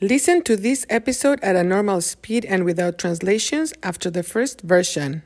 [0.00, 5.22] Listen to this episode at a normal speed and without translations after the first version.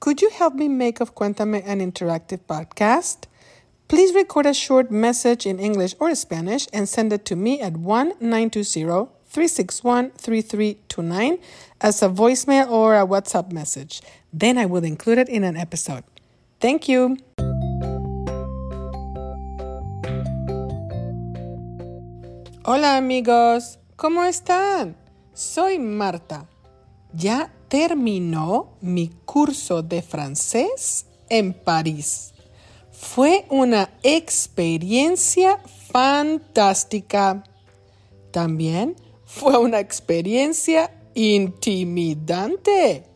[0.00, 3.24] Could you help me make of Cuéntame an interactive podcast?
[3.88, 7.76] Please record a short message in English or Spanish and send it to me at
[7.76, 11.38] 1 361 3329
[11.82, 14.00] as a voicemail or a WhatsApp message.
[14.32, 16.04] Then I will include it in an episode.
[16.58, 17.18] Thank you.
[22.64, 24.96] Hola amigos, ¿cómo están?
[25.32, 26.48] Soy Marta.
[27.12, 32.32] Ya terminó mi curso de francés en París.
[32.92, 35.58] Fue una experiencia
[35.90, 37.42] fantástica.
[38.30, 38.94] También
[39.24, 43.08] fue una experiencia intimidante.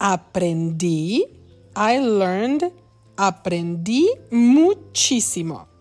[0.00, 1.24] Aprendí,
[1.76, 2.72] I learned,
[3.16, 5.73] aprendí muchísimo.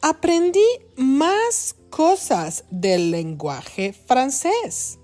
[0.00, 0.64] Aprendí
[0.96, 4.98] más cosas del lenguaje francés.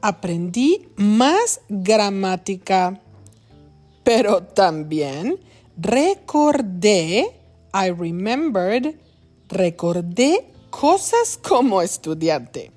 [0.00, 3.00] Aprendí más gramática,
[4.02, 5.38] pero también
[5.76, 7.30] recordé,
[7.72, 8.96] I remembered,
[9.48, 12.72] recordé cosas como estudiante.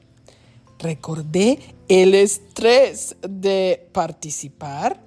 [0.77, 1.57] Recordé
[1.88, 5.01] el estrés de participar.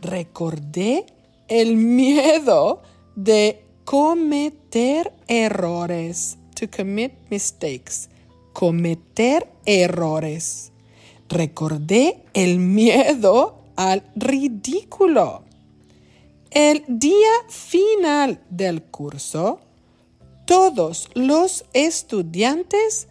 [0.00, 1.04] Recordé
[1.48, 2.82] el miedo
[3.14, 6.38] de cometer errores.
[6.54, 8.08] To commit mistakes.
[8.52, 10.70] Cometer errores.
[11.28, 15.42] Recordé el miedo al ridículo.
[16.52, 19.58] El día final del curso,
[20.46, 23.08] todos los estudiantes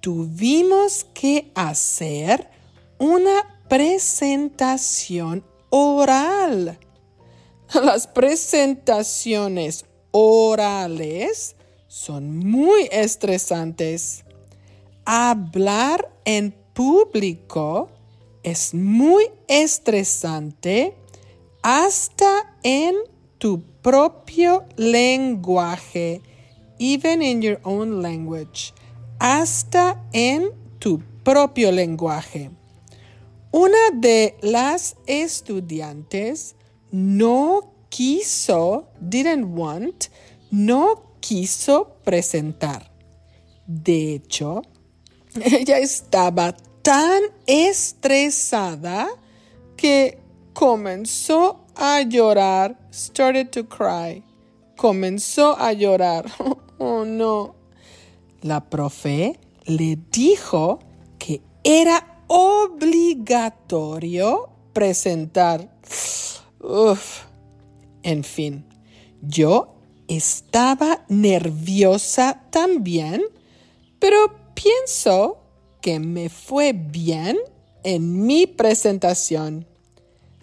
[0.00, 2.50] tuvimos que hacer
[2.98, 6.78] una presentación oral.
[7.72, 11.56] Las presentaciones orales
[11.86, 14.24] son muy estresantes.
[15.04, 17.88] Hablar en público
[18.42, 20.94] es muy estresante
[21.62, 22.94] hasta en
[23.38, 26.22] tu propio lenguaje,
[26.78, 28.72] even in your own language,
[29.18, 32.50] hasta en tu propio lenguaje.
[33.50, 36.54] Una de las estudiantes
[36.90, 40.08] no quiso, didn't want,
[40.50, 42.90] no quiso presentar.
[43.66, 44.62] De hecho,
[45.34, 49.08] ella estaba tan estresada
[49.76, 50.18] que
[50.54, 54.22] comenzó a llorar, started to cry.
[54.76, 56.26] Comenzó a llorar.
[56.80, 57.56] Oh no.
[58.42, 60.78] La profe le dijo
[61.18, 63.78] que era obligatorio
[64.72, 65.68] presentar.
[66.60, 67.27] Uf.
[68.08, 68.64] En fin,
[69.20, 69.74] yo
[70.08, 73.22] estaba nerviosa también,
[73.98, 75.36] pero pienso
[75.82, 77.36] que me fue bien
[77.84, 79.66] en mi presentación.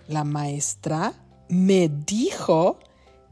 [0.08, 1.14] La maestra
[1.50, 2.78] me dijo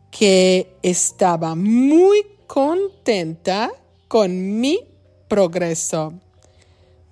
[0.10, 3.72] que estaba muy contenta
[4.08, 4.80] con mi
[5.28, 6.12] progreso.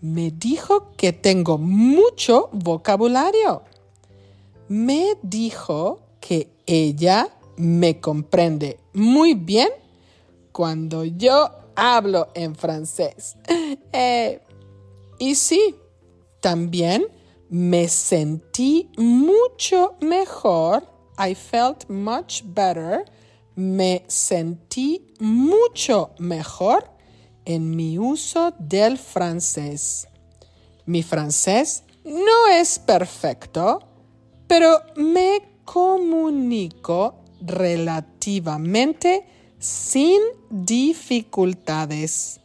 [0.02, 3.62] Me dijo que tengo mucho vocabulario.
[4.70, 7.28] Me dijo que ella
[7.58, 9.70] me comprende muy bien
[10.54, 13.36] cuando yo hablo en francés.
[13.94, 14.40] Eh,
[15.20, 15.76] y sí,
[16.40, 17.06] también
[17.50, 20.88] me sentí mucho mejor.
[21.20, 23.04] I felt much better.
[23.56, 26.90] Me sentí mucho mejor
[27.44, 30.08] en mi uso del francés.
[30.86, 33.80] Mi francés no es perfecto,
[34.48, 39.26] pero me comunico relativamente
[39.58, 42.42] sin dificultades.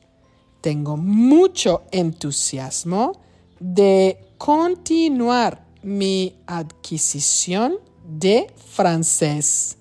[0.61, 3.21] Tengo mucho entusiasmo
[3.59, 9.77] de continuar mi adquisición de francés.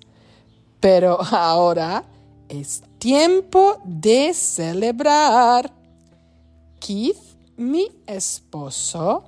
[0.80, 2.04] Pero ahora
[2.48, 5.72] es tiempo de celebrar.
[6.80, 9.22] Keith, mi esposo,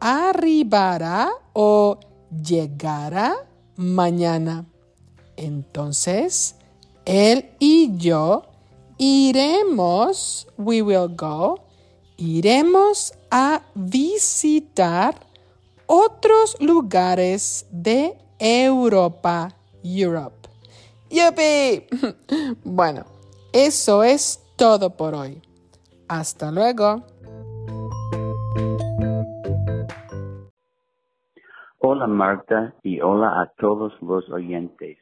[0.00, 2.00] arribará o
[2.30, 3.46] llegará
[3.80, 4.66] mañana.
[5.36, 6.54] Entonces,
[7.06, 8.42] él y yo
[8.98, 11.62] iremos, we will go,
[12.18, 15.26] iremos a visitar
[15.86, 20.48] otros lugares de Europa, Europe.
[21.08, 21.86] ¡Yupi!
[22.62, 23.06] Bueno,
[23.52, 25.40] eso es todo por hoy.
[26.06, 27.02] Hasta luego.
[31.82, 34.98] Hola Marta y hola a todos los oyentes.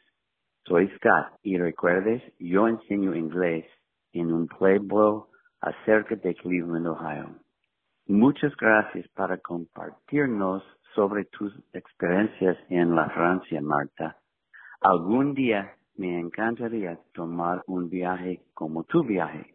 [0.65, 3.67] Soy Scott y recuerdes, yo enseño inglés
[4.13, 5.27] en un pueblo
[5.61, 7.31] acerca de Cleveland, Ohio.
[8.07, 10.63] Muchas gracias para compartirnos
[10.95, 14.17] sobre tus experiencias en la Francia, Marta.
[14.81, 19.53] Algún día me encantaría tomar un viaje como tu viaje.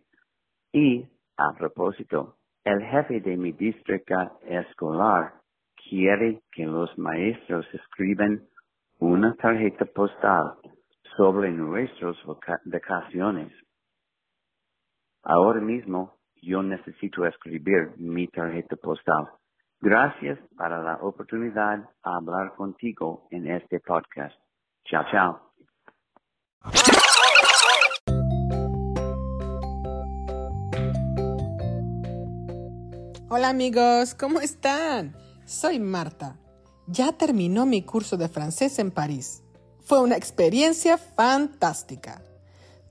[0.73, 2.35] Y, a propósito,
[2.65, 5.42] el jefe de mi distrito escolar
[5.89, 8.43] quiere que los maestros escriban
[8.99, 10.55] una tarjeta postal
[11.17, 12.15] sobre nuestras
[12.65, 13.51] vacaciones.
[15.23, 19.27] Ahora mismo yo necesito escribir mi tarjeta postal.
[19.79, 24.35] Gracias para la oportunidad de hablar contigo en este podcast.
[24.85, 25.53] Chao, chao.
[33.29, 35.22] Hola amigos, ¿cómo están?
[35.45, 36.39] Soy Marta.
[36.87, 39.43] Ya terminó mi curso de francés en París.
[39.81, 42.23] Fue una experiencia fantástica.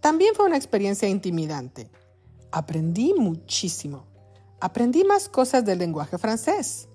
[0.01, 1.91] También fue una experiencia intimidante.
[2.51, 4.05] Aprendí muchísimo.
[4.61, 6.89] Aprendí más cosas del lenguaje francés.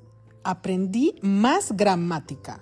[0.43, 2.59] Aprendí más gramática.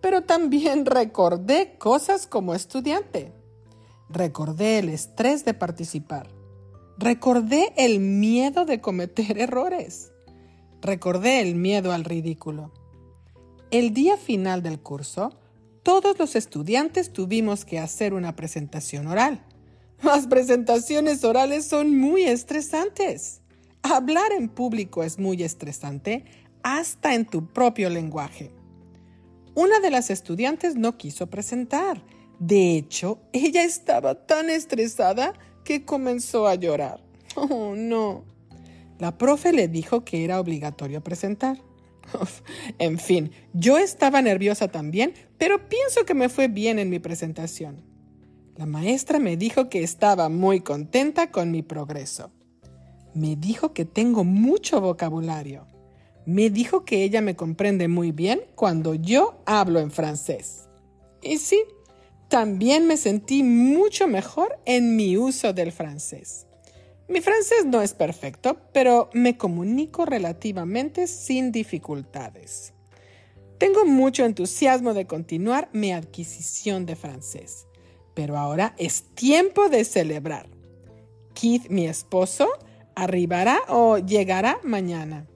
[0.00, 3.32] Pero también recordé cosas como estudiante.
[4.08, 6.28] Recordé el estrés de participar.
[6.98, 10.10] Recordé el miedo de cometer errores.
[10.84, 12.70] Recordé el miedo al ridículo.
[13.70, 15.30] El día final del curso,
[15.82, 19.42] todos los estudiantes tuvimos que hacer una presentación oral.
[20.02, 23.40] Las presentaciones orales son muy estresantes.
[23.82, 26.26] Hablar en público es muy estresante,
[26.62, 28.50] hasta en tu propio lenguaje.
[29.54, 32.04] Una de las estudiantes no quiso presentar.
[32.38, 35.32] De hecho, ella estaba tan estresada
[35.64, 37.02] que comenzó a llorar.
[37.36, 38.33] Oh, no.
[39.04, 41.58] La profe le dijo que era obligatorio presentar
[42.78, 47.82] en fin, yo estaba nerviosa también, pero pienso que me fue bien en mi presentación.
[48.56, 52.30] La maestra me dijo que estaba muy contenta con mi progreso.
[53.12, 55.66] Me dijo que tengo mucho vocabulario.
[56.24, 60.70] Me dijo que ella me comprende muy bien cuando yo hablo en francés.
[61.20, 61.62] Y sí,
[62.30, 66.46] también me sentí mucho mejor en mi uso del francés.
[67.14, 72.72] Mi francés no es perfecto, pero me comunico relativamente sin dificultades.
[73.56, 77.68] Tengo mucho entusiasmo de continuar mi adquisición de francés,
[78.14, 80.48] pero ahora es tiempo de celebrar.
[81.34, 82.48] Keith, mi esposo,
[82.96, 85.28] arribará o llegará mañana.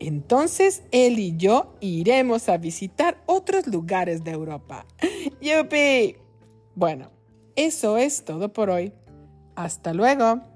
[0.00, 4.86] Entonces él y yo iremos a visitar otros lugares de Europa.
[5.40, 6.16] ¡Yupi!
[6.74, 7.12] Bueno,
[7.54, 8.92] eso es todo por hoy.
[9.54, 10.51] Hasta luego.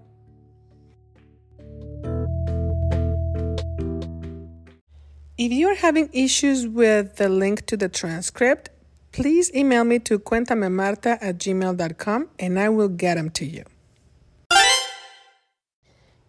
[5.46, 8.69] If you're having issues with the link to the transcript,
[9.12, 13.62] please email me to cuentamemarta at gmail.com and I will get them to you.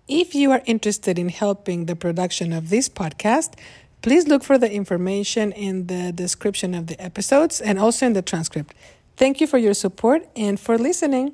[0.08, 3.56] If you are interested in helping the production of this podcast,
[4.04, 8.22] please look for the information in the description of the episodes and also in the
[8.22, 8.76] transcript.
[9.16, 11.34] Thank you for your support and for listening.